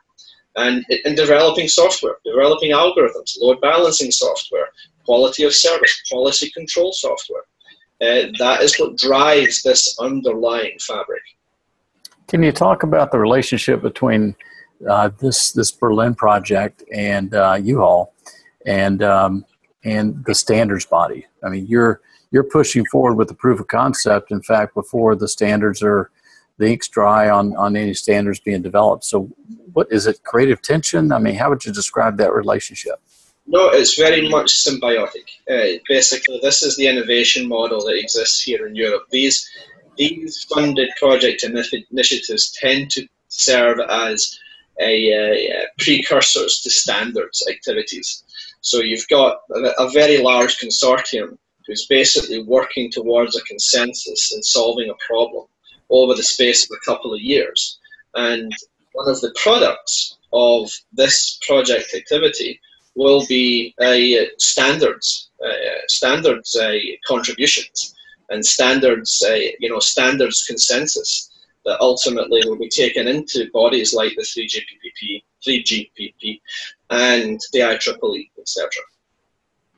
And 0.56 0.86
in 1.06 1.16
developing 1.16 1.68
software, 1.68 2.18
developing 2.26 2.72
algorithms, 2.72 3.38
load 3.42 3.60
balancing 3.62 4.12
software, 4.12 4.68
quality 5.06 5.44
of 5.44 5.54
service, 5.54 6.02
policy 6.12 6.50
control 6.52 6.92
software. 6.92 7.44
Uh, 8.02 8.32
that 8.40 8.62
is 8.62 8.80
what 8.80 8.98
drives 8.98 9.62
this 9.62 9.96
underlying 10.00 10.78
fabric. 10.80 11.22
Can 12.28 12.42
you 12.42 12.52
talk 12.52 12.84
about 12.84 13.12
the 13.12 13.20
relationship 13.20 13.82
between 13.82 14.36
uh, 14.90 15.10
this 15.20 15.52
this 15.52 15.72
Berlin 15.72 16.16
project 16.16 16.84
and 16.94 17.34
uh, 17.36 17.60
U-Haul, 17.62 18.14
and 18.66 19.04
um, 19.04 19.46
and 19.84 20.24
the 20.26 20.34
standards 20.34 20.86
body? 20.86 21.28
I 21.44 21.50
mean, 21.50 21.68
you're 21.68 22.02
you're 22.32 22.44
pushing 22.44 22.86
forward 22.86 23.16
with 23.16 23.28
the 23.28 23.34
proof 23.36 23.60
of 23.60 23.68
concept. 23.68 24.32
In 24.32 24.42
fact, 24.42 24.74
before 24.74 25.16
the 25.16 25.28
standards 25.28 25.84
are 25.84 26.10
the 26.58 26.72
ink's 26.72 26.88
dry 26.88 27.30
on 27.30 27.56
on 27.56 27.76
any 27.76 27.94
standards 27.94 28.40
being 28.40 28.62
developed. 28.62 29.04
So, 29.04 29.30
what 29.74 29.88
is 29.92 30.08
it? 30.08 30.24
Creative 30.24 30.62
tension? 30.62 31.12
I 31.12 31.20
mean, 31.20 31.36
how 31.36 31.50
would 31.50 31.66
you 31.66 31.74
describe 31.74 32.18
that 32.18 32.34
relationship? 32.34 33.00
No, 33.52 33.68
it's 33.68 33.98
very 33.98 34.30
much 34.30 34.64
symbiotic. 34.66 35.28
Uh, 35.50 35.78
basically, 35.90 36.40
this 36.42 36.64
is 36.64 36.78
the 36.78 36.88
innovation 36.88 37.50
model 37.50 37.82
that 37.86 38.00
exists 38.00 38.42
here 38.42 38.66
in 38.66 38.76
Europe. 38.76 39.04
These 39.12 39.38
these 39.98 40.44
funded 40.44 40.90
project 40.98 41.44
initiatives 41.44 42.52
tend 42.52 42.92
to 42.92 43.06
serve 43.28 43.80
as 43.90 44.40
a, 44.80 45.68
precursors 45.80 46.62
to 46.62 46.70
standards 46.70 47.46
activities. 47.50 48.24
So 48.62 48.80
you've 48.80 49.10
got 49.10 49.42
a, 49.54 49.84
a 49.86 49.90
very 49.92 50.20
large 50.20 50.58
consortium 50.58 51.38
who's 51.68 51.86
basically 51.88 52.42
working 52.44 52.90
towards 52.90 53.36
a 53.36 53.42
consensus 53.42 54.32
and 54.32 54.46
solving 54.46 54.90
a 54.90 55.06
problem 55.06 55.46
over 55.90 56.14
the 56.14 56.24
space 56.24 56.64
of 56.64 56.78
a 56.78 56.86
couple 56.90 57.14
of 57.14 57.20
years. 57.20 57.80
And 58.16 58.50
one 58.94 59.10
of 59.10 59.20
the 59.20 59.36
products 59.44 60.18
of 60.32 60.72
this 60.94 61.38
project 61.46 61.94
activity 61.94 62.62
will 62.96 63.26
be 63.28 63.74
uh, 63.82 64.26
standards, 64.38 65.32
uh, 65.44 65.50
standards 65.88 66.56
uh, 66.56 66.78
contributions, 67.08 67.96
and 68.30 68.46
standards, 68.46 69.24
uh, 69.28 69.34
you 69.60 69.70
know, 69.70 69.80
standards 69.80 70.44
consensus 70.48 71.30
that 71.66 71.80
ultimately 71.80 72.42
will 72.46 72.58
be 72.58 72.70
taken 72.70 73.08
into 73.08 73.50
bodies 73.54 73.94
like 73.94 74.14
the 74.16 74.24
3GPP, 74.24 75.24
3GPP, 75.48 76.42
and 76.90 77.40
the 77.54 77.60
IEEE, 77.60 78.30
etc. 78.40 78.70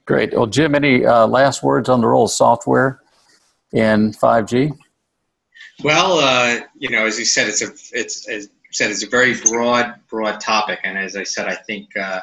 Great. 0.05 0.33
Well, 0.33 0.47
Jim, 0.47 0.75
any 0.75 1.05
uh, 1.05 1.27
last 1.27 1.63
words 1.63 1.89
on 1.89 2.01
the 2.01 2.07
role 2.07 2.25
of 2.25 2.31
software 2.31 3.01
in 3.71 4.11
5G? 4.11 4.71
Well, 5.83 6.19
uh, 6.19 6.61
you 6.77 6.89
know, 6.89 7.05
as 7.05 7.17
you 7.17 7.25
said, 7.25 7.47
it's 7.47 7.61
a 7.61 7.71
it's 7.97 8.27
as 8.29 8.49
said 8.71 8.89
it's 8.89 9.03
a 9.03 9.09
very 9.09 9.35
broad 9.35 9.95
broad 10.09 10.39
topic, 10.39 10.79
and 10.83 10.97
as 10.97 11.15
I 11.15 11.23
said, 11.23 11.47
I 11.47 11.55
think 11.55 11.95
uh, 11.97 12.19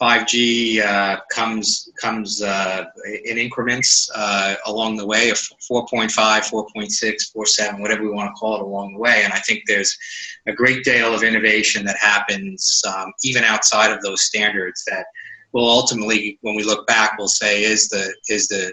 5G 0.00 0.82
uh, 0.82 1.20
comes 1.30 1.90
comes 1.98 2.42
uh, 2.42 2.84
in 3.24 3.38
increments 3.38 4.10
uh, 4.14 4.56
along 4.66 4.96
the 4.96 5.06
way 5.06 5.30
of 5.30 5.38
4.5, 5.38 6.10
4.6, 6.10 7.32
4.7, 7.34 7.80
whatever 7.80 8.02
we 8.02 8.10
want 8.10 8.28
to 8.28 8.38
call 8.38 8.56
it 8.56 8.62
along 8.62 8.92
the 8.92 8.98
way. 8.98 9.22
And 9.24 9.32
I 9.32 9.38
think 9.38 9.62
there's 9.66 9.96
a 10.46 10.52
great 10.52 10.84
deal 10.84 11.14
of 11.14 11.22
innovation 11.22 11.84
that 11.86 11.96
happens 11.96 12.82
um, 12.86 13.12
even 13.24 13.42
outside 13.42 13.90
of 13.90 14.02
those 14.02 14.22
standards 14.22 14.84
that 14.86 15.06
will 15.52 15.68
ultimately, 15.68 16.38
when 16.42 16.56
we 16.56 16.62
look 16.62 16.86
back, 16.86 17.16
we'll 17.16 17.28
say 17.28 17.64
is 17.64 17.88
the 17.88 18.14
is 18.28 18.48
the 18.48 18.72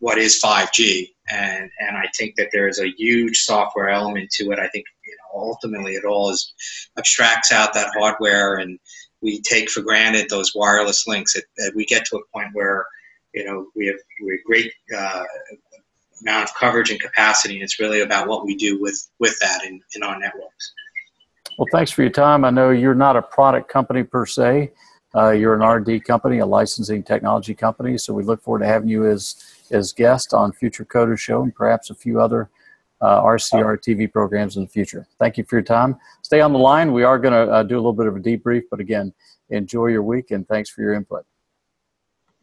what 0.00 0.18
is 0.18 0.40
5G. 0.42 1.10
And 1.30 1.70
and 1.80 1.96
I 1.96 2.06
think 2.16 2.34
that 2.36 2.48
there 2.52 2.66
is 2.66 2.80
a 2.80 2.92
huge 2.96 3.38
software 3.38 3.88
element 3.88 4.30
to 4.32 4.50
it. 4.50 4.58
I 4.58 4.66
think 4.68 4.86
you 5.04 5.16
know 5.16 5.40
ultimately 5.40 5.94
it 5.94 6.04
all 6.04 6.30
is 6.30 6.52
abstracts 6.96 7.52
out 7.52 7.72
that 7.74 7.92
hardware 7.96 8.56
and 8.56 8.80
we 9.22 9.40
take 9.40 9.70
for 9.70 9.80
granted 9.80 10.28
those 10.28 10.54
wireless 10.54 11.06
links. 11.06 11.34
It, 11.36 11.44
it, 11.56 11.74
we 11.74 11.84
get 11.84 12.04
to 12.06 12.16
a 12.16 12.20
point 12.32 12.48
where 12.52 12.86
you 13.34 13.44
know 13.44 13.66
we 13.74 13.86
have 13.86 13.96
we 14.24 14.32
have 14.32 14.44
great 14.44 14.72
uh, 14.96 15.24
amount 16.22 16.48
of 16.48 16.54
coverage 16.56 16.90
and 16.90 17.00
capacity, 17.00 17.54
and 17.54 17.62
it's 17.62 17.78
really 17.78 18.00
about 18.00 18.28
what 18.28 18.44
we 18.44 18.54
do 18.54 18.80
with 18.80 19.08
with 19.18 19.38
that 19.40 19.64
in, 19.64 19.80
in 19.94 20.02
our 20.02 20.18
networks. 20.18 20.72
Well, 21.58 21.66
thanks 21.72 21.90
for 21.90 22.02
your 22.02 22.10
time. 22.10 22.44
I 22.44 22.50
know 22.50 22.70
you're 22.70 22.94
not 22.94 23.16
a 23.16 23.22
product 23.22 23.68
company 23.68 24.04
per 24.04 24.26
se. 24.26 24.70
Uh, 25.14 25.30
you're 25.30 25.54
an 25.54 25.62
R&D 25.62 26.00
company, 26.00 26.38
a 26.38 26.46
licensing 26.46 27.02
technology 27.02 27.54
company. 27.54 27.96
So 27.96 28.12
we 28.12 28.22
look 28.22 28.42
forward 28.42 28.60
to 28.60 28.66
having 28.66 28.88
you 28.88 29.06
as 29.06 29.42
as 29.70 29.92
guest 29.92 30.32
on 30.32 30.52
future 30.52 30.84
Coder 30.84 31.18
Show 31.18 31.42
and 31.42 31.54
perhaps 31.54 31.90
a 31.90 31.94
few 31.94 32.20
other 32.20 32.48
uh, 33.00 33.22
RCR 33.22 33.78
TV 33.78 34.10
programs 34.10 34.56
in 34.56 34.62
the 34.62 34.68
future. 34.68 35.06
Thank 35.18 35.38
you 35.38 35.44
for 35.44 35.56
your 35.56 35.62
time. 35.62 35.96
Stay 36.22 36.40
on 36.40 36.52
the 36.52 36.58
line. 36.58 36.92
We 36.92 37.04
are 37.04 37.18
going 37.18 37.32
to 37.32 37.52
uh, 37.52 37.62
do 37.62 37.76
a 37.76 37.78
little 37.78 37.92
bit 37.92 38.06
of 38.06 38.16
a 38.16 38.20
debrief, 38.20 38.62
but 38.70 38.80
again, 38.80 39.12
enjoy 39.50 39.86
your 39.86 40.02
week 40.02 40.30
and 40.30 40.46
thanks 40.48 40.70
for 40.70 40.82
your 40.82 40.94
input. 40.94 41.24